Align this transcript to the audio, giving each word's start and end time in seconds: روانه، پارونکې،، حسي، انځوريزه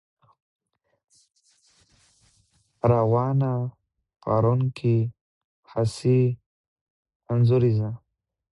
روانه، 2.91 3.53
پارونکې،، 4.21 4.97
حسي، 5.71 6.21
انځوريزه 7.31 7.89